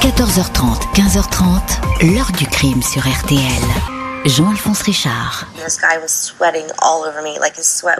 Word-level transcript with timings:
14h30, 0.00 0.94
15h30, 0.94 2.14
l'heure 2.14 2.32
du 2.32 2.46
crime 2.46 2.80
sur 2.82 3.02
RTL. 3.02 3.38
Jean-Alphonse 4.24 4.80
Richard. 4.80 5.46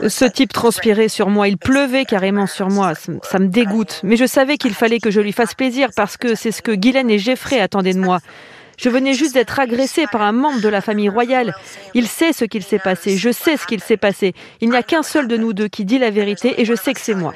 Ce 0.09 0.25
type 0.25 0.51
transpirait 0.51 1.09
sur 1.09 1.29
moi, 1.29 1.47
il 1.47 1.59
pleuvait 1.59 2.05
carrément 2.05 2.47
sur 2.47 2.69
moi, 2.69 2.93
ça, 2.95 3.37
me 3.37 3.47
dégoûte. 3.49 4.01
Mais 4.03 4.15
je 4.15 4.25
savais 4.25 4.57
qu'il 4.57 4.73
fallait 4.73 4.97
que 4.97 5.11
je 5.11 5.21
lui 5.21 5.31
fasse 5.31 5.53
plaisir 5.53 5.89
parce 5.95 6.17
que 6.17 6.33
c'est 6.33 6.51
ce 6.51 6.63
que 6.63 6.71
Guylaine 6.71 7.11
et 7.11 7.19
Jeffrey 7.19 7.59
attendaient 7.59 7.93
de 7.93 7.99
moi. 7.99 8.17
Je 8.79 8.89
venais 8.89 9.13
juste 9.13 9.35
d'être 9.35 9.59
agressée 9.59 10.05
par 10.11 10.23
un 10.23 10.31
membre 10.31 10.59
de 10.59 10.69
la 10.69 10.81
famille 10.81 11.09
royale. 11.09 11.53
Il 11.93 12.07
sait 12.07 12.33
ce 12.33 12.45
qu'il 12.45 12.63
s'est 12.63 12.79
passé, 12.79 13.15
je 13.15 13.31
sais 13.31 13.57
ce 13.57 13.67
qu'il 13.67 13.79
s'est 13.79 13.95
passé. 13.95 14.33
Il 14.59 14.71
n'y 14.71 14.75
a 14.75 14.81
qu'un 14.81 15.03
seul 15.03 15.27
de 15.27 15.37
nous 15.37 15.53
deux 15.53 15.67
qui 15.67 15.85
dit 15.85 15.99
la 15.99 16.09
vérité 16.09 16.59
et 16.59 16.65
je 16.65 16.73
sais 16.73 16.95
que 16.95 16.99
c'est 16.99 17.13
moi. 17.13 17.33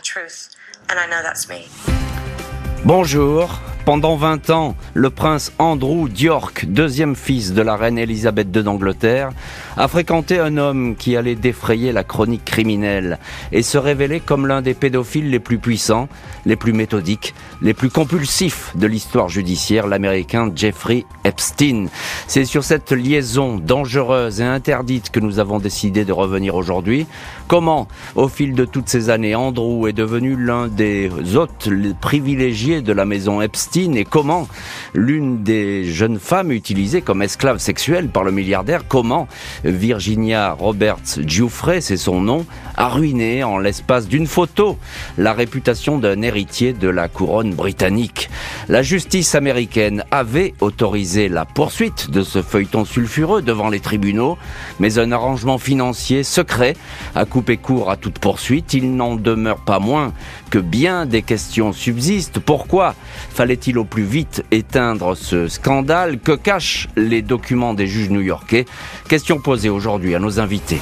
Bonjour, 2.84 3.60
pendant 3.86 4.16
20 4.16 4.50
ans, 4.50 4.76
le 4.96 5.12
prince 5.12 5.54
Andrew 5.60 6.10
d'York, 6.10 6.66
deuxième 6.66 7.16
fils 7.16 7.54
de 7.54 7.62
la 7.62 7.76
reine 7.76 8.00
Elisabeth 8.00 8.48
II 8.56 8.64
d'Angleterre, 8.64 9.30
a 9.78 9.88
fréquenté 9.88 10.40
un 10.40 10.58
homme 10.58 10.96
qui 10.96 11.16
allait 11.16 11.36
défrayer 11.36 11.92
la 11.92 12.04
chronique 12.04 12.44
criminelle 12.46 13.20
et 13.52 13.62
se 13.62 13.78
révéler 13.78 14.20
comme 14.20 14.48
l'un 14.48 14.64
des 14.64 14.74
pédophiles 14.74 15.30
les 15.30 15.40
plus 15.40 15.60
puissants, 15.60 16.10
les 16.48 16.56
plus 16.56 16.74
méthodiques, 16.74 17.36
les 17.62 17.76
plus 17.76 17.92
compulsifs 17.92 18.76
de 18.76 18.88
l'histoire 18.88 19.30
judiciaire, 19.30 19.86
l'américain 19.86 20.52
Jeffrey 20.56 21.06
Epstein. 21.24 21.86
C'est 22.26 22.46
sur 22.46 22.64
cette 22.64 22.92
liaison 22.92 23.58
dangereuse 23.58 24.42
et 24.42 24.46
interdite 24.46 25.12
que 25.12 25.20
nous 25.20 25.38
avons 25.38 25.60
décidé 25.60 26.06
de 26.06 26.14
revenir 26.14 26.56
aujourd'hui. 26.56 27.06
Comment, 27.48 27.88
au 28.16 28.30
fil 28.30 28.56
de 28.56 28.66
toutes 28.66 28.90
ces 28.90 29.12
années, 29.12 29.36
Andrew 29.36 29.88
est 29.88 29.94
devenu 29.94 30.36
l'un 30.36 30.68
des 30.68 31.12
hôtes 31.36 31.70
privilégiés 32.02 32.82
de 32.82 32.92
la 32.92 33.06
maison 33.06 33.42
Epstein? 33.42 33.75
Et 33.78 34.06
comment 34.06 34.48
l'une 34.94 35.44
des 35.44 35.84
jeunes 35.84 36.18
femmes 36.18 36.54
utilisées 36.54 37.02
comme 37.02 37.22
esclave 37.22 37.58
sexuelle 37.58 38.08
par 38.08 38.24
le 38.24 38.32
milliardaire, 38.32 38.84
comment 38.88 39.28
Virginia 39.66 40.54
Roberts 40.54 41.20
Giuffre, 41.20 41.82
c'est 41.82 41.98
son 41.98 42.22
nom, 42.22 42.46
a 42.78 42.88
ruiné 42.88 43.44
en 43.44 43.58
l'espace 43.58 44.08
d'une 44.08 44.28
photo 44.28 44.78
la 45.18 45.34
réputation 45.34 45.98
d'un 45.98 46.22
héritier 46.22 46.72
de 46.72 46.88
la 46.88 47.10
couronne 47.10 47.54
britannique. 47.54 48.30
La 48.70 48.82
justice 48.82 49.36
américaine 49.36 50.06
avait 50.10 50.54
autorisé 50.62 51.28
la 51.28 51.44
poursuite 51.44 52.10
de 52.10 52.24
ce 52.24 52.42
feuilleton 52.42 52.86
sulfureux 52.86 53.42
devant 53.42 53.70
les 53.70 53.82
tribunaux, 53.82 54.38
mais 54.80 55.00
un 55.00 55.12
arrangement 55.12 55.58
financier 55.58 56.24
secret 56.24 56.76
a 57.14 57.26
coupé 57.26 57.58
court 57.58 57.92
à 57.92 57.98
toute 57.98 58.20
poursuite. 58.20 58.74
Il 58.74 58.96
n'en 58.96 59.16
demeure 59.16 59.66
pas 59.66 59.80
moins 59.80 60.14
que 60.50 60.60
bien 60.60 61.06
des 61.06 61.24
questions 61.24 61.74
subsistent. 61.74 62.40
Pourquoi 62.40 62.96
fallait 63.30 63.65
au 63.74 63.84
plus 63.84 64.04
vite 64.04 64.44
éteindre 64.52 65.16
ce 65.18 65.48
scandale 65.48 66.20
Que 66.20 66.34
cachent 66.34 66.88
les 66.96 67.22
documents 67.22 67.74
des 67.74 67.88
juges 67.88 68.10
new-yorkais 68.10 68.66
Question 69.10 69.40
posée 69.40 69.70
aujourd'hui 69.70 70.14
à 70.16 70.20
nos 70.20 70.40
invités. 70.40 70.80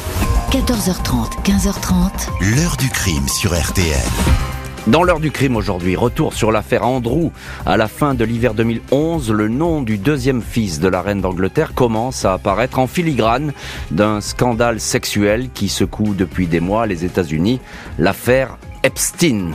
14h30, 0.52 1.44
15h30. 1.44 2.56
L'heure 2.56 2.78
du 2.78 2.90
crime 2.90 3.28
sur 3.28 3.58
RTL. 3.59 3.98
Dans 4.88 5.03
l'heure 5.03 5.22
du 5.22 5.31
crime 5.31 5.56
aujourd'hui, 5.56 5.95
retour 5.95 6.34
sur 6.34 6.52
l'affaire 6.52 6.86
Andrew. 6.86 7.31
À 7.66 7.78
la 7.78 7.88
fin 7.88 8.14
de 8.16 8.25
l'hiver 8.25 8.53
2011, 8.53 9.31
le 9.31 9.47
nom 9.47 9.81
du 9.81 9.97
deuxième 9.97 10.42
fils 10.42 10.81
de 10.81 10.90
la 10.90 11.02
reine 11.02 11.22
d'Angleterre 11.22 11.73
commence 11.73 12.25
à 12.25 12.34
apparaître 12.34 12.80
en 12.80 12.88
filigrane 12.88 13.53
d'un 13.92 14.20
scandale 14.20 14.81
sexuel 14.81 15.50
qui 15.53 15.70
secoue 15.70 16.14
depuis 16.14 16.47
des 16.47 16.59
mois 16.59 16.86
les 16.86 17.06
États-Unis, 17.06 17.62
l'affaire 17.97 18.58
Epstein. 18.84 19.52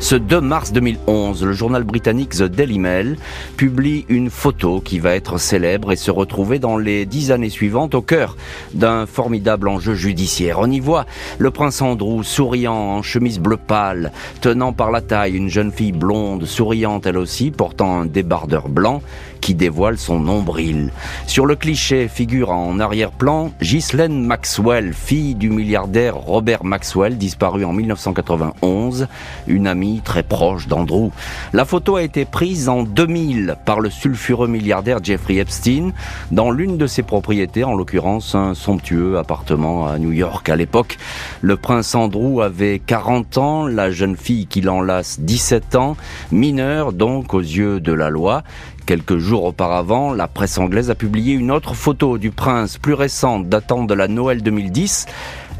Ce 0.00 0.16
2 0.16 0.40
mars 0.40 0.72
2011, 0.72 1.44
le 1.44 1.52
journal 1.52 1.84
britannique 1.84 2.30
The 2.30 2.44
Daily 2.44 2.78
Mail 2.78 3.18
publie 3.58 4.06
une 4.08 4.30
photo 4.30 4.80
qui 4.80 4.98
va 4.98 5.14
être 5.14 5.36
célèbre 5.36 5.92
et 5.92 5.96
se 5.96 6.10
retrouver 6.10 6.58
dans 6.58 6.78
les 6.78 7.04
dix 7.04 7.30
années 7.30 7.50
suivantes 7.50 7.94
au 7.94 8.00
cœur 8.00 8.38
d'un 8.72 9.04
formidable 9.04 9.68
enjeu 9.68 9.94
judiciaire. 9.94 10.58
On 10.58 10.70
y 10.70 10.80
voit 10.80 11.04
le 11.38 11.50
prince 11.50 11.82
Andrew 11.82 12.22
souriant 12.22 12.72
en 12.72 13.02
chemise 13.02 13.38
bleu 13.38 13.58
pâle, 13.58 14.10
tenant 14.40 14.72
par 14.72 14.90
la 14.90 15.02
taille 15.02 15.36
une 15.36 15.50
jeune 15.50 15.70
fille 15.70 15.92
blonde, 15.92 16.46
souriante 16.46 17.04
elle 17.04 17.18
aussi, 17.18 17.50
portant 17.50 18.00
un 18.00 18.06
débardeur 18.06 18.70
blanc 18.70 19.02
qui 19.40 19.54
dévoile 19.54 19.98
son 19.98 20.20
nombril. 20.20 20.92
Sur 21.26 21.46
le 21.46 21.56
cliché 21.56 22.08
figure 22.08 22.50
en 22.50 22.78
arrière-plan 22.78 23.50
Ghislaine 23.60 24.24
Maxwell, 24.24 24.94
fille 24.94 25.34
du 25.34 25.50
milliardaire 25.50 26.16
Robert 26.16 26.64
Maxwell, 26.64 27.18
disparu 27.18 27.64
en 27.64 27.72
1991, 27.72 29.08
une 29.46 29.66
amie 29.66 30.00
très 30.04 30.22
proche 30.22 30.68
d'Andrew. 30.68 31.10
La 31.52 31.64
photo 31.64 31.96
a 31.96 32.02
été 32.02 32.24
prise 32.24 32.68
en 32.68 32.82
2000 32.82 33.56
par 33.64 33.80
le 33.80 33.90
sulfureux 33.90 34.48
milliardaire 34.48 35.02
Jeffrey 35.02 35.36
Epstein 35.36 35.92
dans 36.30 36.50
l'une 36.50 36.76
de 36.76 36.86
ses 36.86 37.02
propriétés, 37.02 37.64
en 37.64 37.74
l'occurrence 37.74 38.34
un 38.34 38.54
somptueux 38.54 39.18
appartement 39.18 39.86
à 39.86 39.98
New 39.98 40.12
York. 40.12 40.48
À 40.48 40.56
l'époque, 40.56 40.98
le 41.40 41.56
prince 41.56 41.94
Andrew 41.94 42.42
avait 42.42 42.78
40 42.78 43.38
ans, 43.38 43.66
la 43.66 43.90
jeune 43.90 44.16
fille 44.16 44.46
qui 44.46 44.60
l'enlace 44.60 45.20
17 45.20 45.74
ans, 45.74 45.96
mineure 46.32 46.92
donc 46.92 47.34
aux 47.34 47.40
yeux 47.40 47.80
de 47.80 47.92
la 47.92 48.10
loi. 48.10 48.42
Quelques 48.90 49.18
jours 49.18 49.44
auparavant, 49.44 50.12
la 50.12 50.26
presse 50.26 50.58
anglaise 50.58 50.90
a 50.90 50.96
publié 50.96 51.34
une 51.34 51.52
autre 51.52 51.74
photo 51.74 52.18
du 52.18 52.32
prince 52.32 52.76
plus 52.76 52.94
récente 52.94 53.48
datant 53.48 53.84
de 53.84 53.94
la 53.94 54.08
Noël 54.08 54.42
2010. 54.42 55.06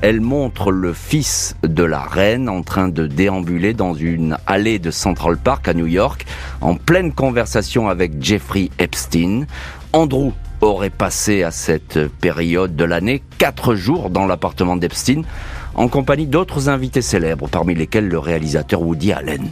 Elle 0.03 0.21
montre 0.21 0.73
le 0.73 0.93
fils 0.93 1.55
de 1.63 1.85
la 1.85 2.01
reine 2.01 2.49
en 2.49 2.63
train 2.63 2.89
de 2.89 3.07
déambuler 3.07 3.73
dans 3.73 3.95
une 3.95 4.37
allée 4.49 4.81
de 4.81 4.91
Central 4.91 5.37
Park 5.37 5.69
à 5.69 5.75
New 5.75 5.87
York, 5.87 6.27
en 6.61 6.75
pleine 6.75 7.13
conversation 7.13 7.89
avec 7.89 8.21
Jeffrey 8.21 8.69
Epstein. 8.81 9.47
Andrew 9.93 10.33
aurait 10.61 10.91
passé 10.91 11.45
à 11.45 11.53
cette 11.53 12.09
période 12.09 12.75
de 12.75 12.85
l'année 12.85 13.23
quatre 13.39 13.77
jours 13.77 14.11
dans 14.11 14.27
l'appartement 14.27 14.75
d'Epstein, 14.75 15.23
en 15.77 15.87
compagnie 15.87 16.27
d'autres 16.27 16.69
invités 16.69 17.01
célèbres, 17.01 17.49
parmi 17.49 17.77
lesquels 17.77 18.09
le 18.09 18.19
réalisateur 18.19 18.83
Woody 18.83 19.13
Allen. 19.13 19.51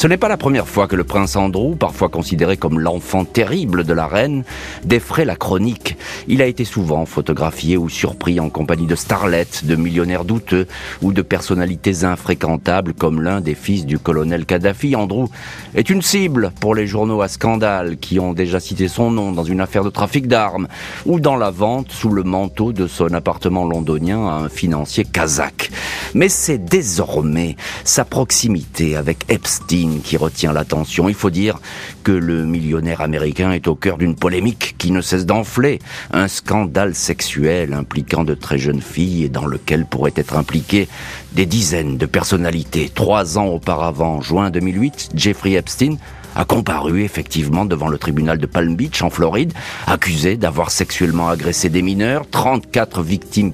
Ce 0.00 0.06
n'est 0.06 0.16
pas 0.16 0.28
la 0.28 0.38
première 0.38 0.66
fois 0.66 0.88
que 0.88 0.96
le 0.96 1.04
prince 1.04 1.36
Andrew, 1.36 1.76
parfois 1.76 2.08
considéré 2.08 2.56
comme 2.56 2.80
l'enfant 2.80 3.26
terrible 3.26 3.84
de 3.84 3.92
la 3.92 4.06
reine, 4.06 4.44
défrait 4.82 5.26
la 5.26 5.36
chronique. 5.36 5.98
Il 6.26 6.40
a 6.40 6.46
été 6.46 6.64
souvent 6.64 7.04
photographié 7.04 7.76
ou 7.76 7.90
surpris 7.90 8.40
en 8.40 8.48
compagnie 8.48 8.86
de 8.86 8.94
starlettes, 8.94 9.66
de 9.66 9.76
millionnaires 9.76 10.24
douteux 10.24 10.66
ou 11.02 11.12
de 11.12 11.20
personnalités 11.20 12.04
infréquentables 12.04 12.94
comme 12.94 13.20
l'un 13.20 13.42
des 13.42 13.54
fils 13.54 13.84
du 13.84 13.98
colonel 13.98 14.46
Kadhafi. 14.46 14.96
Andrew 14.96 15.26
est 15.74 15.90
une 15.90 16.00
cible 16.00 16.50
pour 16.60 16.74
les 16.74 16.86
journaux 16.86 17.20
à 17.20 17.28
scandale 17.28 17.98
qui 17.98 18.18
ont 18.18 18.32
déjà 18.32 18.58
cité 18.58 18.88
son 18.88 19.10
nom 19.10 19.32
dans 19.32 19.44
une 19.44 19.60
affaire 19.60 19.84
de 19.84 19.90
trafic 19.90 20.28
d'armes 20.28 20.66
ou 21.04 21.20
dans 21.20 21.36
la 21.36 21.50
vente 21.50 21.92
sous 21.92 22.08
le 22.08 22.22
manteau 22.22 22.72
de 22.72 22.86
son 22.86 23.12
appartement 23.12 23.66
londonien 23.66 24.26
à 24.28 24.32
un 24.32 24.48
financier 24.48 25.04
kazakh. 25.04 25.70
Mais 26.14 26.30
c'est 26.30 26.64
désormais 26.64 27.56
sa 27.84 28.06
proximité 28.06 28.96
avec 28.96 29.26
Epstein 29.28 29.89
qui 29.98 30.16
retient 30.16 30.52
l'attention. 30.52 31.08
Il 31.08 31.14
faut 31.14 31.30
dire 31.30 31.58
que 32.04 32.12
le 32.12 32.44
millionnaire 32.44 33.00
américain 33.00 33.52
est 33.52 33.66
au 33.66 33.74
cœur 33.74 33.98
d'une 33.98 34.14
polémique 34.14 34.76
qui 34.78 34.92
ne 34.92 35.00
cesse 35.00 35.26
d'enfler. 35.26 35.80
Un 36.12 36.28
scandale 36.28 36.94
sexuel 36.94 37.72
impliquant 37.72 38.24
de 38.24 38.34
très 38.34 38.58
jeunes 38.58 38.80
filles 38.80 39.24
et 39.24 39.28
dans 39.28 39.46
lequel 39.46 39.86
pourraient 39.86 40.12
être 40.16 40.36
impliquées 40.36 40.88
des 41.32 41.46
dizaines 41.46 41.96
de 41.96 42.06
personnalités. 42.06 42.90
Trois 42.94 43.38
ans 43.38 43.46
auparavant, 43.46 44.20
juin 44.20 44.50
2008, 44.50 45.10
Jeffrey 45.14 45.52
Epstein 45.52 45.96
a 46.34 46.44
comparu 46.44 47.02
effectivement 47.02 47.64
devant 47.64 47.88
le 47.88 47.98
tribunal 47.98 48.38
de 48.38 48.46
Palm 48.46 48.76
Beach 48.76 49.02
en 49.02 49.10
Floride, 49.10 49.52
accusé 49.86 50.36
d'avoir 50.36 50.70
sexuellement 50.70 51.28
agressé 51.28 51.68
des 51.68 51.82
mineurs. 51.82 52.28
34 52.30 53.02
victimes 53.02 53.52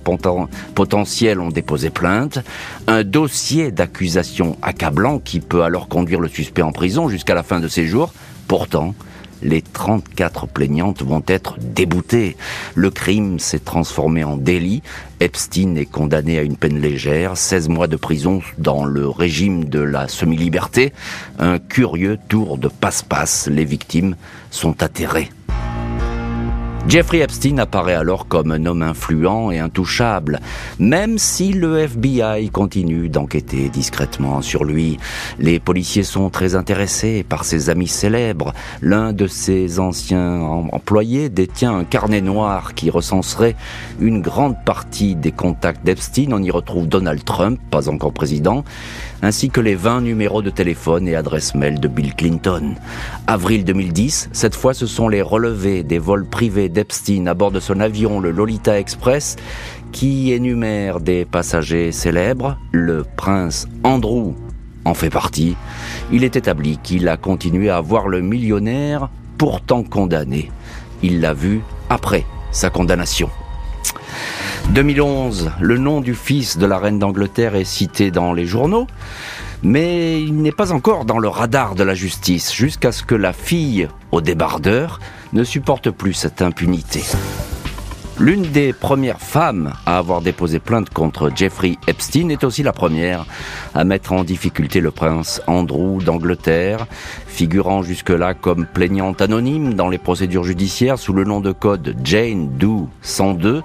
potentielles 0.75 1.41
ont 1.41 1.49
déposé 1.49 1.91
plainte. 1.91 2.39
Un 2.87 3.05
dossier 3.05 3.71
d'accusation 3.71 4.57
accablant 4.63 5.19
qui 5.19 5.41
peut 5.41 5.63
alors 5.63 5.89
conduire 5.89 6.21
le 6.21 6.29
suspect 6.29 6.63
en 6.63 6.73
prison 6.73 7.09
jusqu'à 7.09 7.35
la 7.35 7.43
fin 7.43 7.61
de 7.61 7.69
ses 7.69 7.87
jours. 7.87 8.13
Pourtant, 8.49 8.95
les 9.43 9.63
34 9.63 10.47
plaignantes 10.47 11.03
vont 11.03 11.23
être 11.27 11.57
déboutées. 11.61 12.37
Le 12.75 12.91
crime 12.91 13.39
s'est 13.39 13.59
transformé 13.59 14.25
en 14.25 14.37
délit. 14.37 14.83
Epstein 15.21 15.77
est 15.77 15.87
condamné 15.87 16.39
à 16.39 16.43
une 16.43 16.57
peine 16.57 16.81
légère, 16.81 17.37
16 17.37 17.69
mois 17.69 17.87
de 17.87 17.97
prison 17.97 18.43
dans 18.59 18.85
le 18.85 19.09
régime 19.09 19.65
de 19.65 19.81
la 19.81 20.09
semi-liberté. 20.09 20.93
Un 21.39 21.59
curieux 21.59 22.19
tour 22.29 22.59
de 22.59 22.69
passe-passe. 22.69 23.49
Les 23.49 23.65
victimes 23.65 24.17
sont 24.51 24.83
atterrées. 24.83 25.31
Jeffrey 26.89 27.19
Epstein 27.19 27.59
apparaît 27.59 27.95
alors 27.95 28.29
comme 28.29 28.53
un 28.53 28.65
homme 28.65 28.83
influent 28.83 29.51
et 29.51 29.59
intouchable, 29.59 30.39
même 30.79 31.19
si 31.19 31.53
le 31.53 31.81
FBI 31.81 32.49
continue 32.51 33.09
d'enquêter 33.09 33.69
discrètement 33.69 34.41
sur 34.41 34.65
lui. 34.65 34.97
Les 35.41 35.59
policiers 35.59 36.05
sont 36.05 36.31
très 36.31 36.55
intéressés 36.55 37.25
par 37.29 37.45
ses 37.45 37.71
amis 37.71 37.89
célèbres. 37.89 38.55
L'un 38.83 39.13
de 39.13 39.27
ses 39.27 39.81
anciens 39.81 40.41
employés 40.71 41.29
détient 41.29 41.77
un 41.77 41.85
carnet 41.85 42.21
noir 42.21 42.75
qui 42.75 42.89
recenserait 42.89 43.57
une 44.01 44.23
grande 44.23 44.55
partie 44.65 45.17
des 45.17 45.33
contacts 45.33 45.85
d'Epstein. 45.85 46.29
On 46.31 46.43
y 46.43 46.53
retrouve 46.53 46.87
Donald 46.87 47.25
Trump, 47.25 47.59
pas 47.69 47.89
encore 47.89 48.13
président, 48.13 48.63
ainsi 49.23 49.51
que 49.51 49.61
les 49.61 49.75
20 49.75 50.03
numéros 50.03 50.43
de 50.43 50.51
téléphone 50.51 51.09
et 51.09 51.17
adresse 51.17 51.55
mail 51.55 51.81
de 51.81 51.89
Bill 51.89 52.15
Clinton. 52.15 52.75
Avril 53.27 53.65
2010, 53.65 54.31
cette 54.33 54.55
fois 54.55 54.75
ce 54.75 54.87
sont 54.87 55.09
les 55.09 55.23
relevés 55.23 55.83
des 55.83 55.99
vols 55.99 56.27
privés 56.27 56.69
d'Epstein 56.69 57.27
à 57.27 57.35
bord 57.35 57.51
de 57.51 57.61
son 57.61 57.81
avion 57.81 58.21
le 58.21 58.31
Lolita 58.31 58.79
Express 58.79 59.37
qui 59.93 60.33
énumèrent 60.33 61.01
des 61.01 61.25
passagers 61.25 61.93
célèbres. 61.93 62.59
Le 62.73 63.05
prince 63.17 63.67
Andrew 63.83 64.35
en 64.85 64.95
fait 64.95 65.11
partie. 65.11 65.57
Il 66.13 66.25
est 66.25 66.37
établi 66.37 66.79
qu'il 66.83 67.09
a 67.09 67.17
continué 67.17 67.71
à 67.71 67.81
voir 67.81 68.09
le 68.09 68.21
millionnaire 68.21 69.09
pourtant 69.37 69.83
condamné. 69.83 70.51
Il 71.03 71.21
l'a 71.21 71.35
vu 71.35 71.61
après 71.91 72.25
sa 72.53 72.71
condamnation. 72.71 73.29
2011, 74.71 75.53
le 75.61 75.79
nom 75.79 76.01
du 76.01 76.15
fils 76.15 76.59
de 76.59 76.67
la 76.67 76.79
reine 76.79 76.99
d'Angleterre 76.99 77.55
est 77.55 77.65
cité 77.65 78.11
dans 78.11 78.33
les 78.33 78.47
journaux, 78.47 78.87
mais 79.63 80.21
il 80.21 80.37
n'est 80.37 80.53
pas 80.53 80.73
encore 80.73 81.05
dans 81.05 81.19
le 81.19 81.29
radar 81.29 81.75
de 81.75 81.83
la 81.83 81.95
justice, 81.95 82.53
jusqu'à 82.53 82.93
ce 82.93 83.03
que 83.03 83.15
la 83.15 83.33
fille 83.33 83.89
au 84.13 84.21
débardeur 84.21 85.01
ne 85.33 85.45
supporte 85.45 85.91
plus 85.91 86.15
cette 86.15 86.43
impunité. 86.43 87.03
L'une 88.19 88.43
des 88.43 88.73
premières 88.73 89.21
femmes 89.21 89.75
à 89.85 89.99
avoir 89.99 90.23
déposé 90.23 90.59
plainte 90.59 90.89
contre 90.89 91.31
Jeffrey 91.35 91.77
Epstein 91.87 92.31
est 92.31 92.45
aussi 92.45 92.63
la 92.63 92.73
première 92.73 93.27
à 93.75 93.85
mettre 93.85 94.13
en 94.15 94.25
difficulté 94.25 94.81
le 94.81 94.91
prince 94.91 95.43
Andrew 95.47 96.03
d'Angleterre, 96.03 96.87
figurant 97.27 97.83
jusque-là 97.83 98.33
comme 98.33 98.65
plaignante 98.67 99.21
anonyme 99.21 99.75
dans 99.75 99.89
les 99.91 99.99
procédures 99.99 100.45
judiciaires 100.45 100.99
sous 100.99 101.13
le 101.13 101.25
nom 101.25 101.41
de 101.41 101.53
code 101.53 101.95
Jane 102.03 102.49
Doe 102.57 102.89
102. 103.03 103.63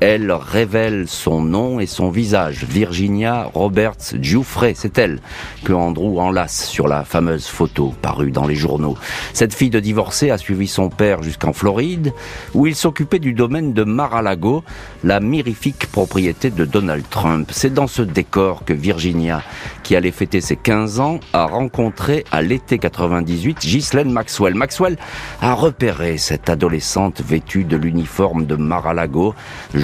Elle 0.00 0.32
révèle 0.32 1.06
son 1.08 1.42
nom 1.42 1.78
et 1.78 1.84
son 1.84 2.08
visage. 2.08 2.64
Virginia 2.64 3.50
Roberts 3.52 4.14
Giuffre, 4.18 4.72
c'est 4.74 4.96
elle 4.96 5.20
que 5.62 5.74
Andrew 5.74 6.18
enlace 6.20 6.64
sur 6.64 6.88
la 6.88 7.04
fameuse 7.04 7.46
photo 7.46 7.92
parue 8.00 8.30
dans 8.30 8.46
les 8.46 8.54
journaux. 8.54 8.96
Cette 9.34 9.52
fille 9.52 9.68
de 9.68 9.78
divorcé 9.78 10.30
a 10.30 10.38
suivi 10.38 10.68
son 10.68 10.88
père 10.88 11.22
jusqu'en 11.22 11.52
Floride, 11.52 12.14
où 12.54 12.66
il 12.66 12.74
s'occupait 12.74 13.18
du 13.18 13.34
domaine 13.34 13.74
de 13.74 13.84
Mar-a-Lago, 13.84 14.64
la 15.04 15.20
mirifique 15.20 15.86
propriété 15.92 16.48
de 16.48 16.64
Donald 16.64 17.04
Trump. 17.10 17.50
C'est 17.52 17.74
dans 17.74 17.86
ce 17.86 18.00
décor 18.00 18.64
que 18.64 18.72
Virginia, 18.72 19.42
qui 19.82 19.96
allait 19.96 20.12
fêter 20.12 20.40
ses 20.40 20.56
15 20.56 21.00
ans, 21.00 21.20
a 21.34 21.44
rencontré 21.44 22.24
à 22.32 22.40
l'été 22.40 22.78
98 22.78 23.58
Ghislaine 23.60 24.10
Maxwell. 24.10 24.54
Maxwell 24.54 24.96
a 25.42 25.52
repéré 25.52 26.16
cette 26.16 26.48
adolescente 26.48 27.20
vêtue 27.20 27.64
de 27.64 27.76
l'uniforme 27.76 28.46
de 28.46 28.56
Mar-a-Lago, 28.56 29.34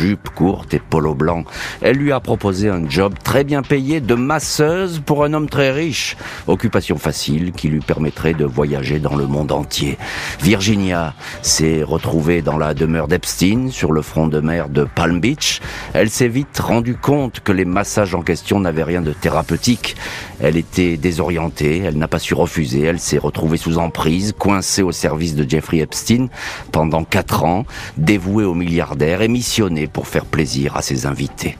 jupe 0.07 0.29
courte 0.29 0.73
et 0.73 0.79
polo 0.79 1.15
blanc. 1.15 1.43
Elle 1.83 1.97
lui 1.97 2.13
a 2.13 2.21
proposé 2.21 2.69
un 2.69 2.89
job 2.89 3.15
très 3.25 3.43
bien 3.43 3.63
payé 3.63 4.01
de 4.01 4.15
masseuse 4.15 5.03
pour 5.05 5.25
un 5.25 5.33
homme 5.33 5.49
très 5.49 5.73
riche. 5.73 6.17
Occupation 6.47 6.97
facile 6.97 7.51
qui 7.53 7.69
lui 7.69 7.81
permettrait 7.81 8.35
de 8.35 8.45
voyager 8.45 9.01
dans 9.01 9.17
le 9.17 9.27
monde 9.27 9.51
entier. 9.51 9.99
Virginia 10.41 11.15
s'est 11.43 11.83
retrouvée 11.83 12.41
dans 12.41 12.57
la 12.57 12.73
demeure 12.73 13.09
d'Epstein 13.09 13.71
sur 13.71 13.93
le 13.93 14.03
front 14.03 14.29
de 14.29 14.39
mer 14.39 14.69
de 14.69 14.85
Palm 14.85 15.21
Beach. 15.21 15.61
Elle 15.93 16.11
s'est 16.11 16.29
vite 16.29 16.59
rendue 16.59 16.97
compte 16.97 17.41
que 17.41 17.53
les 17.53 17.65
massages 17.65 18.15
en 18.15 18.23
question 18.23 18.61
n'avaient 18.61 18.85
rien 18.85 19.03
de 19.03 19.13
thérapeutique. 19.13 19.97
Elle 20.41 20.57
était 20.57 20.97
désorientée, 20.97 21.79
elle 21.79 21.99
n'a 21.99 22.09
pas 22.09 22.19
su 22.19 22.35
refuser, 22.35 22.83
elle 22.83 23.01
s'est 23.01 23.19
retrouvée 23.19 23.57
sous 23.57 23.79
emprise, 23.79 24.35
coincée 24.39 24.83
au 24.83 24.93
service 24.93 25.35
de 25.35 25.49
Jeffrey 25.49 25.79
Epstein 25.79 26.29
pendant 26.71 27.05
quatre 27.05 27.45
ans, 27.45 27.65
dévouée 27.97 28.45
au 28.45 28.55
milliardaire 28.55 29.23
et 29.23 29.29
missionnée 29.29 29.87
pour 29.97 30.09
faire 30.09 30.27
plaisir 30.27 30.77
à 30.77 30.83
ses 30.83 31.07
invités. 31.07 31.57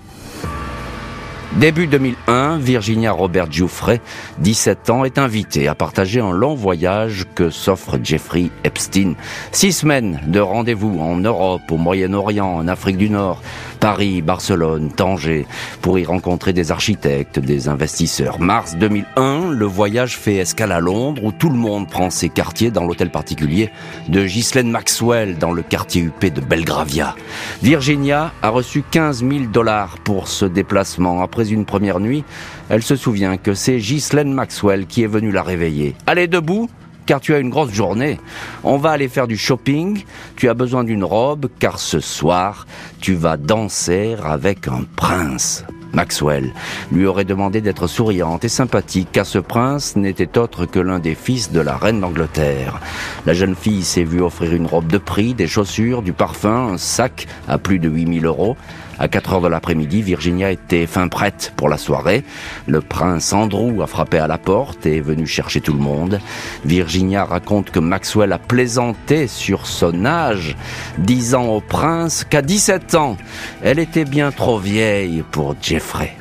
Début 1.55 1.87
2001, 1.87 2.59
Virginia 2.59 3.11
Robert 3.13 3.51
Giuffre, 3.51 3.99
17 4.41 4.91
ans, 4.91 5.07
est 5.07 5.17
invitée 5.17 5.69
à 5.69 5.75
partager 5.75 6.21
un 6.21 6.33
long 6.33 6.55
voyage 6.55 7.25
que 7.35 7.49
s'offre 7.49 7.99
Jeffrey 8.03 8.51
Epstein. 8.63 9.15
Six 9.53 9.73
semaines 9.73 10.21
de 10.27 10.39
rendez-vous 10.39 10.99
en 11.01 11.17
Europe, 11.17 11.63
au 11.71 11.79
Moyen-Orient, 11.79 12.57
en 12.57 12.69
Afrique 12.69 12.99
du 12.99 13.09
Nord, 13.09 13.41
Paris, 13.79 14.23
Barcelone, 14.23 14.91
Tanger, 14.91 15.47
pour 15.81 15.99
y 15.99 16.05
rencontrer 16.05 16.53
des 16.53 16.73
architectes, 16.73 17.39
des 17.39 17.69
investisseurs. 17.69 18.41
Mars 18.41 18.77
2001, 18.77 19.51
le 19.51 19.67
voyage 19.67 20.17
fait 20.17 20.37
escale 20.37 20.73
à 20.73 20.81
Londres, 20.81 21.23
où 21.25 21.33
tout 21.33 21.51
le 21.51 21.57
monde 21.57 21.89
prend 21.89 22.11
ses 22.11 22.29
quartiers 22.29 22.71
dans 22.71 22.85
l'hôtel 22.85 23.11
particulier 23.11 23.71
de 24.09 24.25
Ghislaine 24.25 24.71
Maxwell, 24.71 25.39
dans 25.39 25.53
le 25.53 25.63
quartier 25.63 26.03
UP 26.03 26.25
de 26.25 26.41
Belgravia. 26.41 27.15
Virginia 27.63 28.33
a 28.43 28.49
reçu 28.49 28.83
15 28.91 29.21
000 29.21 29.45
dollars 29.53 29.99
pour 30.05 30.29
ce 30.29 30.45
déplacement. 30.45 31.23
Après 31.23 31.51
une 31.51 31.65
première 31.65 32.01
nuit, 32.01 32.25
elle 32.69 32.83
se 32.83 32.97
souvient 32.97 33.37
que 33.37 33.55
c'est 33.55 33.79
Ghislaine 33.79 34.33
Maxwell 34.33 34.87
qui 34.87 35.03
est 35.03 35.09
venue 35.09 35.31
la 35.31 35.43
réveiller. 35.43 35.95
Allez 36.07 36.27
debout 36.27 36.69
car 37.07 37.21
tu 37.21 37.35
as 37.35 37.39
une 37.39 37.51
grosse 37.51 37.73
journée. 37.73 38.19
On 38.65 38.77
va 38.77 38.91
aller 38.91 39.09
faire 39.09 39.29
du 39.29 39.37
shopping, 39.37 40.05
tu 40.37 40.49
as 40.49 40.55
besoin 40.55 40.85
d'une 40.85 41.05
robe, 41.05 41.47
car 41.59 41.79
ce 41.79 42.01
soir, 42.01 42.67
tu 43.01 43.15
vas 43.15 43.37
danser 43.37 44.17
avec 44.23 44.69
un 44.69 44.85
prince. 44.97 45.65
Maxwell 45.93 46.53
lui 46.93 47.07
aurait 47.07 47.25
demandé 47.25 47.61
d'être 47.61 47.87
souriante 47.87 48.45
et 48.45 48.49
sympathique, 48.49 49.09
car 49.13 49.25
ce 49.25 49.39
prince 49.39 49.97
n'était 49.97 50.37
autre 50.39 50.67
que 50.67 50.79
l'un 50.79 50.99
des 50.99 51.15
fils 51.15 51.51
de 51.51 51.61
la 51.61 51.77
reine 51.77 52.01
d'Angleterre. 52.01 52.81
La 53.25 53.33
jeune 53.33 53.55
fille 53.55 53.83
s'est 53.83 54.05
vue 54.05 54.21
offrir 54.21 54.53
une 54.53 54.67
robe 54.67 54.89
de 54.89 54.99
prix, 54.99 55.33
des 55.33 55.47
chaussures, 55.47 56.03
du 56.03 56.13
parfum, 56.13 56.75
un 56.75 56.79
sac 56.79 57.27
à 57.49 57.57
plus 57.57 57.79
de 57.79 57.89
8000 57.89 58.27
euros. 58.27 58.57
À 58.99 59.09
4 59.09 59.35
heures 59.35 59.41
de 59.43 59.49
l'après-midi, 59.49 60.03
Virginia 60.03 60.51
était 60.51 60.87
fin 60.87 61.09
prête 61.09 61.53
pour 61.57 61.69
la 61.69 61.77
soirée. 61.77 62.25
Le 62.67 62.81
prince 62.81 63.33
Andrew 63.33 63.83
a 63.83 63.87
frappé 63.87 64.19
à 64.19 64.27
la 64.27 64.39
porte 64.39 64.87
et 64.87 64.97
est 64.97 65.01
venu 65.01 65.27
chercher 65.27 65.61
tout 65.61 65.75
le 65.75 65.79
monde. 65.79 66.21
Virginia 66.65 67.25
raconte 67.25 67.71
que 67.71 67.79
Maxwell 67.79 68.33
a 68.33 68.39
plaisanté 68.39 69.27
sur 69.27 69.67
son 69.67 70.05
âge, 70.05 70.57
disant 70.99 71.47
au 71.47 71.61
prince 71.61 72.25
qu'à 72.25 72.43
17 72.43 72.95
ans, 72.95 73.17
elle 73.63 73.79
était 73.79 74.05
bien 74.05 74.33
trop 74.33 74.59
vieille 74.59 75.23
pour 75.31 75.55
Jeffrey. 75.61 76.17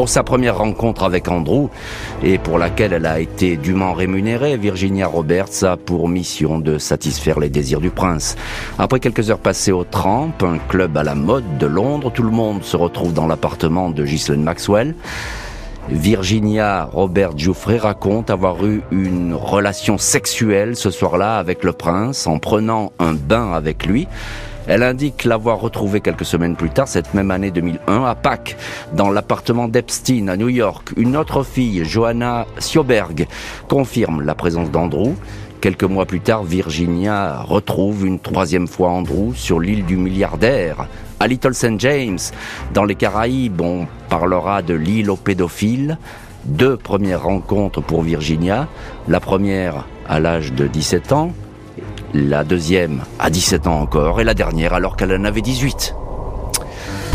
Pour 0.00 0.08
sa 0.08 0.22
première 0.22 0.56
rencontre 0.56 1.02
avec 1.02 1.28
Andrew, 1.28 1.68
et 2.22 2.38
pour 2.38 2.56
laquelle 2.56 2.94
elle 2.94 3.04
a 3.04 3.20
été 3.20 3.58
dûment 3.58 3.92
rémunérée, 3.92 4.56
Virginia 4.56 5.06
Roberts 5.06 5.62
a 5.62 5.76
pour 5.76 6.08
mission 6.08 6.58
de 6.58 6.78
satisfaire 6.78 7.38
les 7.38 7.50
désirs 7.50 7.82
du 7.82 7.90
prince. 7.90 8.34
Après 8.78 8.98
quelques 8.98 9.28
heures 9.28 9.38
passées 9.38 9.72
au 9.72 9.84
Tramp, 9.84 10.32
un 10.40 10.56
club 10.56 10.96
à 10.96 11.02
la 11.02 11.14
mode 11.14 11.58
de 11.58 11.66
Londres, 11.66 12.10
tout 12.10 12.22
le 12.22 12.30
monde 12.30 12.64
se 12.64 12.78
retrouve 12.78 13.12
dans 13.12 13.26
l'appartement 13.26 13.90
de 13.90 14.02
Ghislaine 14.02 14.42
Maxwell. 14.42 14.94
Virginia 15.90 16.88
Robert 16.90 17.36
Jouffrey 17.36 17.76
raconte 17.76 18.30
avoir 18.30 18.64
eu 18.64 18.80
une 18.90 19.34
relation 19.34 19.98
sexuelle 19.98 20.76
ce 20.76 20.90
soir-là 20.90 21.36
avec 21.36 21.62
le 21.62 21.74
prince 21.74 22.26
en 22.26 22.38
prenant 22.38 22.92
un 23.00 23.12
bain 23.12 23.52
avec 23.52 23.84
lui. 23.84 24.08
Elle 24.70 24.84
indique 24.84 25.24
l'avoir 25.24 25.58
retrouvé 25.58 26.00
quelques 26.00 26.24
semaines 26.24 26.54
plus 26.54 26.70
tard, 26.70 26.86
cette 26.86 27.12
même 27.12 27.32
année 27.32 27.50
2001, 27.50 28.04
à 28.04 28.14
Pâques, 28.14 28.56
dans 28.94 29.10
l'appartement 29.10 29.66
d'Epstein 29.66 30.28
à 30.28 30.36
New 30.36 30.48
York. 30.48 30.92
Une 30.96 31.16
autre 31.16 31.42
fille, 31.42 31.84
Johanna 31.84 32.46
Sioberg, 32.58 33.26
confirme 33.66 34.22
la 34.22 34.36
présence 34.36 34.70
d'Andrew. 34.70 35.16
Quelques 35.60 35.82
mois 35.82 36.06
plus 36.06 36.20
tard, 36.20 36.44
Virginia 36.44 37.42
retrouve 37.42 38.06
une 38.06 38.20
troisième 38.20 38.68
fois 38.68 38.90
Andrew 38.90 39.34
sur 39.34 39.58
l'île 39.58 39.84
du 39.86 39.96
milliardaire, 39.96 40.86
à 41.18 41.26
Little 41.26 41.54
St. 41.54 41.80
James. 41.80 42.20
Dans 42.72 42.84
les 42.84 42.94
Caraïbes, 42.94 43.60
on 43.60 43.88
parlera 44.08 44.62
de 44.62 44.74
l'île 44.74 45.10
aux 45.10 45.16
pédophiles. 45.16 45.98
Deux 46.44 46.76
premières 46.76 47.24
rencontres 47.24 47.80
pour 47.80 48.02
Virginia. 48.02 48.68
La 49.08 49.18
première 49.18 49.88
à 50.08 50.20
l'âge 50.20 50.52
de 50.52 50.68
17 50.68 51.10
ans, 51.10 51.32
la 52.14 52.44
deuxième 52.44 53.02
à 53.18 53.30
17 53.30 53.66
ans 53.66 53.80
encore, 53.80 54.20
et 54.20 54.24
la 54.24 54.34
dernière 54.34 54.74
alors 54.74 54.96
qu'elle 54.96 55.12
en 55.12 55.24
avait 55.24 55.42
18. 55.42 55.94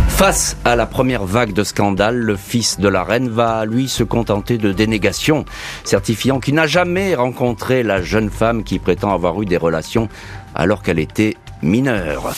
Face 0.08 0.56
à 0.64 0.78
la 0.78 0.86
première 0.86 1.26
vague 1.26 1.52
de 1.52 1.64
scandale, 1.66 2.18
le 2.18 2.38
fils 2.38 2.80
de 2.80 2.88
la 2.88 3.04
reine 3.04 3.28
va, 3.28 3.66
lui, 3.66 3.90
se 3.90 4.04
contenter 4.04 4.58
de 4.58 4.72
dénégations, 4.72 5.44
certifiant 5.84 6.40
qu'il 6.40 6.56
n'a 6.56 6.68
jamais 6.68 7.16
rencontré 7.16 7.84
la 7.84 8.02
jeune 8.02 8.30
femme 8.30 8.64
qui 8.64 8.80
prétend 8.80 9.14
avoir 9.14 9.42
eu 9.42 9.46
des 9.46 9.58
relations 9.58 10.08
alors 10.56 10.84
qu'elle 10.84 11.00
était 11.00 11.36
mineure. 11.62 12.34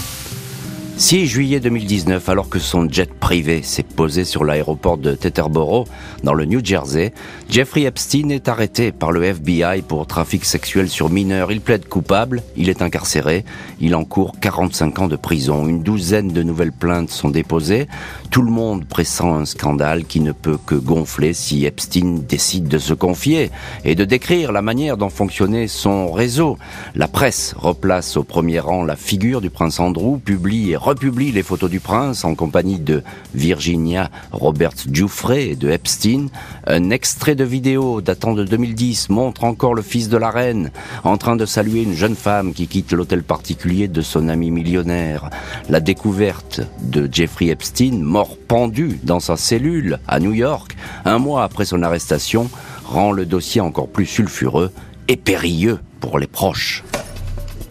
6 1.00 1.28
juillet 1.28 1.60
2019, 1.60 2.28
alors 2.28 2.50
que 2.50 2.58
son 2.58 2.90
jet 2.90 3.14
privé 3.14 3.62
s'est 3.62 3.84
posé 3.84 4.26
sur 4.26 4.44
l'aéroport 4.44 4.98
de 4.98 5.14
Teterboro, 5.14 5.86
dans 6.24 6.34
le 6.34 6.46
New 6.46 6.66
Jersey, 6.66 7.14
Jeffrey 7.52 7.84
Epstein 7.84 8.30
est 8.30 8.50
arrêté 8.50 8.92
par 8.92 9.12
le 9.12 9.24
FBI 9.24 9.84
pour 9.88 10.08
trafic 10.08 10.44
sexuel 10.44 10.90
sur 10.90 11.12
mineurs. 11.12 11.52
Il 11.52 11.62
plaide 11.62 11.88
coupable, 11.88 12.42
il 12.56 12.68
est 12.68 12.82
incarcéré, 12.82 13.46
il 13.80 13.96
encourt 13.96 14.40
45 14.42 15.00
ans 15.00 15.08
de 15.08 15.16
prison. 15.16 15.68
Une 15.68 15.84
douzaine 15.84 16.30
de 16.30 16.42
nouvelles 16.42 16.72
plaintes 16.72 17.12
sont 17.12 17.30
déposées. 17.30 17.88
Tout 18.32 18.42
le 18.42 18.52
monde 18.52 18.86
pressent 18.86 19.22
un 19.22 19.46
scandale 19.46 20.04
qui 20.04 20.20
ne 20.20 20.32
peut 20.32 20.58
que 20.66 20.76
gonfler 20.76 21.34
si 21.34 21.66
Epstein 21.66 22.24
décide 22.28 22.68
de 22.68 22.80
se 22.80 22.96
confier 22.96 23.52
et 23.86 23.94
de 23.94 24.04
décrire 24.04 24.52
la 24.52 24.64
manière 24.64 24.98
dont 24.98 25.10
fonctionnait 25.10 25.68
son 25.68 26.12
réseau. 26.12 26.58
La 26.96 27.08
presse 27.08 27.54
replace 27.56 28.18
au 28.18 28.24
premier 28.24 28.60
rang 28.60 28.84
la 28.84 28.96
figure 28.96 29.42
du 29.42 29.52
prince 29.52 29.80
Andrew, 29.80 30.18
publie 30.18 30.76
republie 30.88 31.34
les 31.34 31.44
photos 31.44 31.70
du 31.70 31.82
prince 31.82 32.24
en 32.24 32.34
compagnie 32.34 32.80
de 32.80 33.04
Virginia 33.36 34.10
Roberts 34.32 34.88
Giuffre 34.90 35.32
et 35.32 35.58
de 35.58 35.70
Epstein. 35.70 36.28
Un 36.66 36.92
extrait 36.92 37.36
de 37.36 37.44
vidéo 37.44 38.00
datant 38.00 38.32
de 38.32 38.46
2010 38.46 39.10
montre 39.10 39.44
encore 39.44 39.76
le 39.76 39.82
fils 39.82 40.08
de 40.08 40.16
la 40.16 40.32
reine 40.32 40.72
en 41.04 41.18
train 41.18 41.36
de 41.36 41.46
saluer 41.46 41.84
une 41.84 41.94
jeune 41.94 42.16
femme 42.16 42.54
qui 42.54 42.68
quitte 42.68 42.94
l'hôtel 42.94 43.24
particulier 43.24 43.90
de 43.90 44.02
son 44.02 44.30
ami 44.30 44.50
millionnaire. 44.50 45.30
La 45.68 45.82
découverte 45.82 46.62
de 46.82 47.10
Jeffrey 47.12 47.48
Epstein, 47.48 48.02
mort 48.02 48.38
pendu 48.38 48.98
dans 49.04 49.20
sa 49.20 49.36
cellule 49.36 50.00
à 50.08 50.22
New 50.22 50.34
York, 50.34 50.78
un 51.04 51.20
mois 51.20 51.44
après 51.44 51.66
son 51.66 51.84
arrestation, 51.84 52.50
rend 52.86 53.12
le 53.12 53.26
dossier 53.26 53.60
encore 53.60 53.90
plus 53.90 54.06
sulfureux 54.06 54.72
et 55.10 55.18
périlleux 55.18 55.80
pour 56.00 56.18
les 56.18 56.28
proches. 56.28 56.86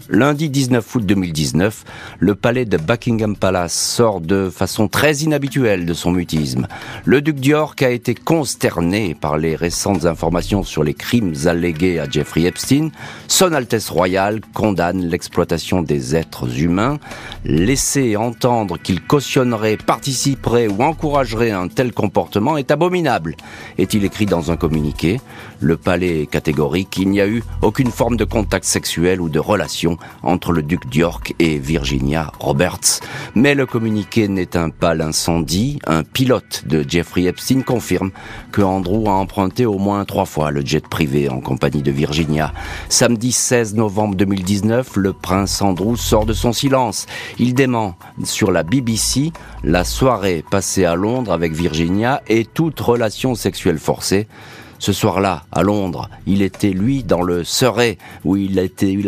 Lundi 0.08 0.50
19 0.50 0.94
août 0.94 1.04
2019, 1.04 1.84
le 2.20 2.36
palais 2.36 2.64
de 2.64 2.76
Buckingham 2.76 3.36
Palace 3.36 3.74
sort 3.74 4.20
de 4.20 4.50
façon 4.50 4.86
très 4.86 5.16
inhabituelle 5.16 5.84
de 5.84 5.94
son 5.94 6.12
mutisme. 6.12 6.68
Le 7.04 7.20
duc 7.20 7.36
d'York 7.36 7.82
a 7.82 7.90
été 7.90 8.14
consterné 8.14 9.16
par 9.20 9.36
les 9.36 9.56
récentes 9.56 10.04
informations 10.04 10.62
sur 10.62 10.84
les 10.84 10.94
crimes 10.94 11.34
allégués 11.46 11.98
à 11.98 12.08
Jeffrey 12.08 12.42
Epstein. 12.42 12.90
Son 13.26 13.52
Altesse 13.52 13.90
royale 13.90 14.40
condamne 14.54 15.04
l'exploitation 15.04 15.82
des 15.82 16.14
êtres 16.14 16.60
humains. 16.60 17.00
Laisser 17.44 18.16
entendre 18.16 18.78
qu'il 18.78 19.02
cautionnerait, 19.02 19.76
participerait 19.76 20.68
ou 20.68 20.84
encouragerait 20.84 21.50
un 21.50 21.66
tel 21.66 21.92
comportement 21.92 22.56
est 22.56 22.70
abominable, 22.70 23.36
est-il 23.76 24.04
écrit 24.04 24.26
dans 24.26 24.52
un 24.52 24.56
communiqué. 24.56 25.20
Le 25.58 25.76
palais 25.76 26.22
est 26.22 26.26
catégorique, 26.26 26.96
il 26.98 27.10
n'y 27.10 27.20
a 27.20 27.26
eu 27.26 27.42
aucune 27.62 27.90
forme 27.90 28.16
de 28.16 28.24
contact 28.24 28.64
sexuel 28.64 29.20
ou 29.20 29.28
de 29.28 29.40
relation 29.40 29.95
entre 30.22 30.52
le 30.52 30.62
duc 30.62 30.88
d'York 30.88 31.34
et 31.38 31.58
Virginia 31.58 32.32
Roberts. 32.38 33.00
Mais 33.34 33.54
le 33.54 33.66
communiqué 33.66 34.28
n'éteint 34.28 34.70
pas 34.70 34.94
l'incendie. 34.94 35.78
Un 35.86 36.02
pilote 36.02 36.64
de 36.66 36.84
Jeffrey 36.86 37.24
Epstein 37.24 37.62
confirme 37.62 38.10
que 38.52 38.62
Andrew 38.62 39.08
a 39.08 39.12
emprunté 39.12 39.66
au 39.66 39.78
moins 39.78 40.04
trois 40.04 40.24
fois 40.24 40.50
le 40.50 40.64
jet 40.64 40.86
privé 40.86 41.28
en 41.28 41.40
compagnie 41.40 41.82
de 41.82 41.90
Virginia. 41.90 42.52
Samedi 42.88 43.32
16 43.32 43.74
novembre 43.74 44.14
2019, 44.16 44.96
le 44.96 45.12
prince 45.12 45.60
Andrew 45.62 45.96
sort 45.96 46.26
de 46.26 46.32
son 46.32 46.52
silence. 46.52 47.06
Il 47.38 47.54
dément 47.54 47.96
sur 48.24 48.50
la 48.50 48.62
BBC 48.62 49.32
la 49.64 49.84
soirée 49.84 50.44
passée 50.50 50.84
à 50.84 50.94
Londres 50.94 51.32
avec 51.32 51.52
Virginia 51.52 52.22
et 52.28 52.44
toute 52.44 52.78
relation 52.80 53.34
sexuelle 53.34 53.78
forcée. 53.78 54.28
Ce 54.78 54.92
soir-là, 54.92 55.44
à 55.52 55.62
Londres, 55.62 56.10
il 56.26 56.42
était 56.42 56.70
lui 56.70 57.02
dans 57.02 57.22
le 57.22 57.44
Surrey, 57.44 57.98
où 58.24 58.36
il, 58.36 58.58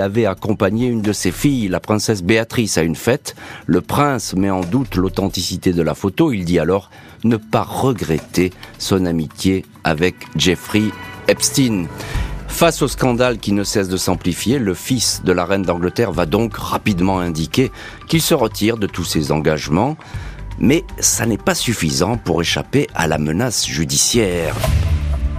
avait 0.00 0.26
accompagné 0.26 0.87
une 0.87 1.02
de 1.02 1.12
ses 1.12 1.30
filles, 1.30 1.68
la 1.68 1.80
princesse 1.80 2.22
Béatrice, 2.22 2.78
à 2.78 2.82
une 2.82 2.96
fête. 2.96 3.37
Le 3.66 3.80
prince 3.80 4.34
met 4.34 4.50
en 4.50 4.62
doute 4.62 4.96
l'authenticité 4.96 5.72
de 5.72 5.82
la 5.82 5.94
photo. 5.94 6.32
Il 6.32 6.44
dit 6.44 6.58
alors 6.58 6.90
ne 7.25 7.37
pas 7.37 7.62
regretter 7.62 8.52
son 8.78 9.04
amitié 9.04 9.64
avec 9.84 10.14
Jeffrey 10.37 10.84
Epstein. 11.26 11.87
Face 12.48 12.82
au 12.82 12.88
scandale 12.88 13.38
qui 13.38 13.52
ne 13.52 13.62
cesse 13.62 13.88
de 13.88 13.96
s'amplifier, 13.96 14.58
le 14.58 14.75
fils 14.75 15.22
de 15.22 15.32
la 15.32 15.44
reine 15.44 15.62
d'Angleterre 15.62 16.12
va 16.12 16.26
donc 16.26 16.56
rapidement 16.56 17.20
indiquer 17.20 17.70
qu'il 18.08 18.22
se 18.22 18.34
retire 18.34 18.78
de 18.78 18.87
tous 18.87 19.04
ses 19.04 19.30
engagements. 19.32 19.96
Mais 20.58 20.84
ça 20.98 21.26
n'est 21.26 21.38
pas 21.38 21.54
suffisant 21.54 22.16
pour 22.16 22.40
échapper 22.40 22.88
à 22.94 23.06
la 23.06 23.18
menace 23.18 23.66
judiciaire. 23.66 24.56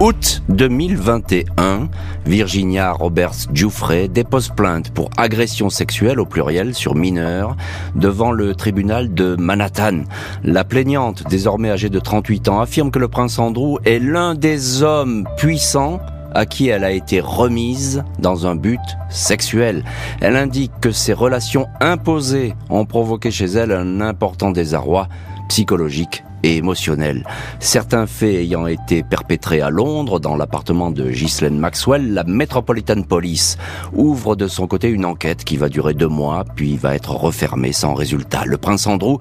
Août 0.00 0.42
2021, 0.48 1.90
Virginia 2.24 2.90
Roberts 2.90 3.52
Giuffre 3.52 4.06
dépose 4.06 4.48
plainte 4.48 4.94
pour 4.94 5.10
agression 5.18 5.68
sexuelle 5.68 6.20
au 6.20 6.24
pluriel 6.24 6.74
sur 6.74 6.94
mineur 6.94 7.54
devant 7.94 8.32
le 8.32 8.54
tribunal 8.54 9.12
de 9.12 9.36
Manhattan. 9.38 10.04
La 10.42 10.64
plaignante, 10.64 11.24
désormais 11.28 11.68
âgée 11.68 11.90
de 11.90 12.00
38 12.00 12.48
ans, 12.48 12.60
affirme 12.62 12.90
que 12.90 12.98
le 12.98 13.08
prince 13.08 13.38
Andrew 13.38 13.78
est 13.84 13.98
l'un 13.98 14.34
des 14.34 14.82
hommes 14.82 15.28
puissants 15.36 16.00
à 16.32 16.46
qui 16.46 16.68
elle 16.68 16.84
a 16.84 16.92
été 16.92 17.20
remise 17.20 18.02
dans 18.18 18.46
un 18.46 18.54
but 18.54 18.80
sexuel. 19.10 19.84
Elle 20.22 20.36
indique 20.36 20.72
que 20.80 20.92
ces 20.92 21.12
relations 21.12 21.66
imposées 21.78 22.54
ont 22.70 22.86
provoqué 22.86 23.30
chez 23.30 23.44
elle 23.44 23.72
un 23.72 24.00
important 24.00 24.50
désarroi 24.50 25.08
psychologique 25.50 26.24
et 26.42 26.56
émotionnel. 26.56 27.24
Certains 27.58 28.06
faits 28.06 28.34
ayant 28.34 28.66
été 28.66 29.02
perpétrés 29.02 29.60
à 29.60 29.70
Londres, 29.70 30.20
dans 30.20 30.36
l'appartement 30.36 30.90
de 30.90 31.10
Ghislaine 31.10 31.58
Maxwell, 31.58 32.14
la 32.14 32.24
Metropolitan 32.24 33.02
Police 33.02 33.58
ouvre 33.92 34.36
de 34.36 34.48
son 34.48 34.66
côté 34.66 34.88
une 34.88 35.04
enquête 35.04 35.44
qui 35.44 35.56
va 35.56 35.68
durer 35.68 35.94
deux 35.94 36.08
mois, 36.08 36.44
puis 36.54 36.76
va 36.76 36.94
être 36.94 37.12
refermée 37.12 37.72
sans 37.72 37.94
résultat. 37.94 38.44
Le 38.46 38.56
prince 38.56 38.86
Andrew 38.86 39.18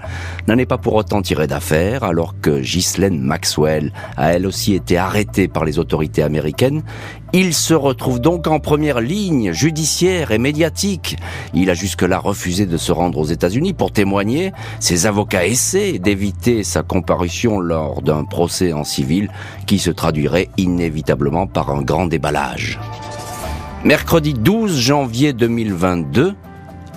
n'en 0.47 0.57
est 0.57 0.65
pas 0.65 0.77
pour 0.77 0.95
autant 0.95 1.21
tiré 1.21 1.47
d'affaire, 1.47 2.03
alors 2.03 2.35
que 2.41 2.59
Ghislaine 2.59 3.19
Maxwell 3.19 3.91
a 4.17 4.33
elle 4.33 4.45
aussi 4.45 4.73
été 4.73 4.97
arrêtée 4.97 5.47
par 5.47 5.65
les 5.65 5.79
autorités 5.79 6.23
américaines 6.23 6.83
il 7.33 7.53
se 7.53 7.74
retrouve 7.74 8.19
donc 8.19 8.48
en 8.48 8.59
première 8.59 9.01
ligne 9.01 9.51
judiciaire 9.51 10.31
et 10.31 10.38
médiatique. 10.38 11.17
Il 11.53 11.69
a 11.69 11.74
jusque-là 11.74 12.19
refusé 12.19 12.65
de 12.65 12.77
se 12.77 12.91
rendre 12.91 13.19
aux 13.19 13.25
États-Unis 13.25 13.74
pour 13.74 13.91
témoigner. 13.91 14.51
Ses 14.79 15.05
avocats 15.05 15.45
essaient 15.45 16.00
d'éviter 16.00 16.63
sa 16.63 16.83
comparution 16.83 17.59
lors 17.59 18.01
d'un 18.01 18.24
procès 18.24 18.74
en 18.74 18.83
civil 18.83 19.29
qui 19.65 19.79
se 19.79 19.91
traduirait 19.91 20.50
inévitablement 20.57 21.48
par 21.48 21.71
un 21.71 21.81
grand 21.81 22.07
déballage. 22.07 22.79
Mercredi 23.83 24.33
12 24.33 24.77
janvier 24.77 25.33
2022, 25.33 26.36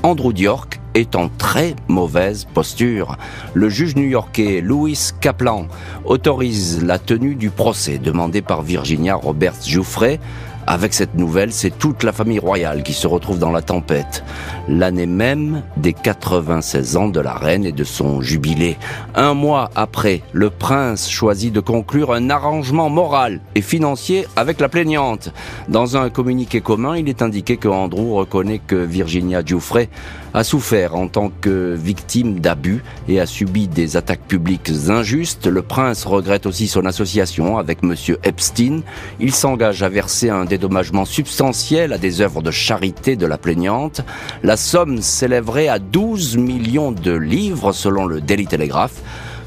Andrew 0.03 0.33
Diork 0.33 0.82
est 0.95 1.17
en 1.17 1.29
très 1.29 1.75
mauvaise 1.89 2.47
posture. 2.53 3.17
Le 3.55 3.69
juge 3.69 3.97
new-yorkais 3.97 4.61
Louis 4.61 4.99
Kaplan 5.21 5.67
autorise 6.05 6.85
la 6.85 6.99
tenue 6.99 7.35
du 7.35 7.51
procès 7.51 7.99
demandé 7.99 8.43
par 8.43 8.63
Virginia 8.63 9.15
Roberts 9.15 9.67
Jouffret 9.67 10.21
avec 10.67 10.95
cette 10.95 11.15
nouvelle, 11.15 11.53
c'est 11.53 11.77
toute 11.77 12.03
la 12.03 12.13
famille 12.13 12.39
royale 12.39 12.83
qui 12.83 12.93
se 12.93 13.07
retrouve 13.07 13.39
dans 13.39 13.51
la 13.51 13.63
tempête. 13.63 14.25
L'année 14.69 15.07
même 15.07 15.63
des 15.77 15.93
96 15.93 16.97
ans 16.97 17.09
de 17.09 17.21
la 17.21 17.35
reine 17.35 17.65
et 17.65 17.73
de 17.73 17.85
son 17.85 18.21
jubilé. 18.21 18.77
Un 19.15 19.35
mois 19.35 19.71
après, 19.75 20.23
le 20.33 20.51
prince 20.51 21.11
choisit 21.11 21.53
de 21.53 21.61
conclure 21.61 22.13
un 22.13 22.31
arrangement 22.31 22.89
moral 22.89 23.41
et 23.55 23.63
financier 23.63 24.27
avec 24.37 24.61
la 24.61 24.69
plaignante. 24.69 25.33
Dans 25.69 25.97
un 25.97 26.11
communiqué 26.11 26.61
commun, 26.61 26.97
il 26.97 27.09
est 27.09 27.23
indiqué 27.23 27.57
que 27.57 27.69
Andrew 27.69 28.15
reconnaît 28.15 28.61
que 28.65 28.77
Virginia 28.77 29.45
Giuffre 29.45 29.87
a 30.35 30.45
souffert 30.45 30.95
en 30.95 31.09
tant 31.09 31.31
que 31.41 31.75
victime 31.75 32.41
d'abus 32.41 32.83
et 33.09 33.21
a 33.21 33.27
subi 33.27 33.69
des 33.69 33.97
attaques 33.97 34.27
publiques 34.27 34.71
injustes. 34.89 35.47
Le 35.47 35.63
prince 35.63 36.05
regrette 36.05 36.47
aussi 36.47 36.69
son 36.69 36.87
association 36.87 37.59
avec 37.59 37.83
monsieur 37.83 38.19
Epstein. 38.25 38.81
Il 39.21 39.35
s'engage 39.35 39.83
à 39.83 39.89
verser 39.89 40.31
un 40.31 40.45
dédommagement 40.53 41.07
substantiel 41.07 41.95
à 41.95 41.99
des 41.99 42.21
œuvres 42.21 42.43
de 42.43 42.51
charité 42.51 43.17
de 43.17 43.25
la 43.25 43.39
plaignante. 43.39 44.03
La 44.43 44.59
somme 44.59 45.01
s'élèverait 45.01 45.69
à 45.69 45.79
12 45.79 46.37
millions 46.37 46.93
de 46.93 47.13
livres 47.13 47.73
selon 47.73 48.05
le 48.05 48.21
Daily 48.21 48.47
Telegraph, 48.47 48.93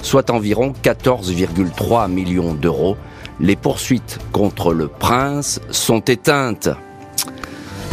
soit 0.01 0.31
environ 0.31 0.74
14,3 0.83 2.09
millions 2.09 2.55
d'euros. 2.55 2.97
Les 3.39 3.55
poursuites 3.55 4.17
contre 4.31 4.74
le 4.74 4.88
prince 4.88 5.62
sont 5.69 6.00
éteintes. 6.00 6.69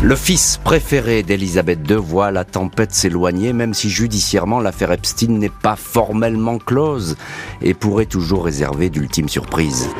Le 0.02 0.16
fils 0.16 0.58
préféré 0.64 1.22
d'Elisabeth 1.22 1.80
II 1.90 1.96
voit 1.96 2.30
la 2.30 2.46
tempête 2.46 2.92
s'éloigner, 2.92 3.52
même 3.52 3.74
si 3.74 3.90
judiciairement 3.90 4.60
l'affaire 4.60 4.92
Epstein 4.92 5.38
n'est 5.38 5.50
pas 5.50 5.76
formellement 5.76 6.56
close 6.56 7.16
et 7.60 7.74
pourrait 7.74 8.06
toujours 8.06 8.46
réserver 8.46 8.88
d'ultimes 8.88 9.28
surprises. 9.28 9.90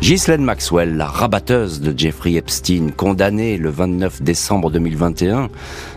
Ghislaine 0.00 0.44
Maxwell, 0.44 0.96
la 0.96 1.06
rabatteuse 1.06 1.80
de 1.80 1.92
Jeffrey 1.94 2.34
Epstein, 2.34 2.92
condamnée 2.96 3.58
le 3.58 3.68
29 3.68 4.22
décembre 4.22 4.70
2021 4.70 5.50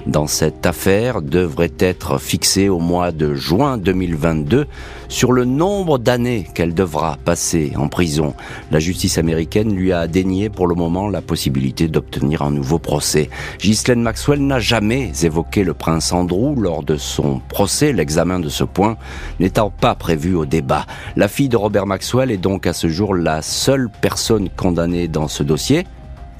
dans 0.07 0.25
cette 0.25 0.65
affaire, 0.65 1.21
devrait 1.21 1.71
être 1.77 2.17
fixée 2.17 2.67
au 2.67 2.79
mois 2.79 3.11
de 3.11 3.35
juin 3.35 3.77
2022 3.77 4.65
sur 5.07 5.31
le 5.31 5.45
nombre 5.45 5.99
d'années 5.99 6.47
qu'elle 6.55 6.73
devra 6.73 7.17
passer 7.23 7.73
en 7.75 7.89
prison. 7.89 8.33
La 8.71 8.79
justice 8.79 9.19
américaine 9.19 9.75
lui 9.75 9.93
a 9.93 10.07
dénié 10.07 10.49
pour 10.49 10.67
le 10.67 10.75
moment 10.75 11.07
la 11.07 11.21
possibilité 11.21 11.87
d'obtenir 11.87 12.41
un 12.41 12.51
nouveau 12.51 12.79
procès. 12.79 13.29
Ghislaine 13.59 14.01
Maxwell 14.01 14.41
n'a 14.41 14.59
jamais 14.59 15.11
évoqué 15.21 15.63
le 15.63 15.75
prince 15.75 16.11
Andrew 16.11 16.59
lors 16.59 16.81
de 16.81 16.97
son 16.97 17.39
procès, 17.49 17.93
l'examen 17.93 18.39
de 18.39 18.49
ce 18.49 18.63
point 18.63 18.97
n'étant 19.39 19.69
pas 19.69 19.93
prévu 19.93 20.33
au 20.33 20.45
débat. 20.45 20.85
La 21.15 21.27
fille 21.27 21.49
de 21.49 21.57
Robert 21.57 21.85
Maxwell 21.85 22.31
est 22.31 22.37
donc 22.37 22.65
à 22.65 22.73
ce 22.73 22.87
jour 22.87 23.13
la 23.13 23.41
seule 23.43 23.90
personne 23.99 24.49
condamnée 24.49 25.07
dans 25.07 25.27
ce 25.27 25.43
dossier, 25.43 25.85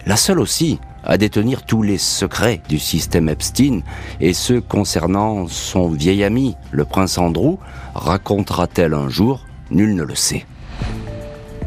la 0.05 0.15
seule 0.15 0.39
aussi 0.39 0.79
à 1.03 1.17
détenir 1.17 1.63
tous 1.63 1.81
les 1.81 1.98
secrets 1.98 2.62
du 2.70 2.79
système 2.79 3.29
Epstein 3.29 3.81
et 4.20 4.34
ceux 4.34 4.62
concernant 4.62 5.48
son 5.48 5.89
vieil 5.89 6.24
ami, 6.24 6.55
le 6.72 6.86
prince 6.86 7.17
Andrew, 7.17 7.58
racontera-t-elle 7.96 8.93
un 8.93 9.10
jour? 9.10 9.46
Nul 9.72 9.96
ne 9.96 10.03
le 10.03 10.15
sait. 10.15 10.46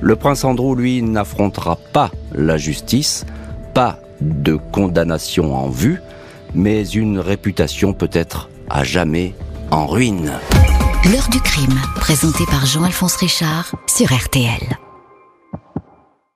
Le 0.00 0.16
prince 0.16 0.44
Andrew, 0.44 0.76
lui, 0.76 1.02
n'affrontera 1.02 1.76
pas 1.92 2.10
la 2.32 2.58
justice, 2.58 3.24
pas 3.72 3.98
de 4.20 4.56
condamnation 4.56 5.56
en 5.56 5.68
vue, 5.68 6.00
mais 6.54 6.86
une 6.86 7.18
réputation 7.18 7.92
peut-être 7.92 8.50
à 8.68 8.84
jamais 8.84 9.34
en 9.70 9.86
ruine. 9.86 10.32
L'heure 11.10 11.28
du 11.30 11.40
crime, 11.40 11.80
présenté 11.96 12.44
par 12.46 12.66
Jean-Alphonse 12.66 13.16
Richard 13.16 13.74
sur 13.86 14.12
RTL. 14.12 14.83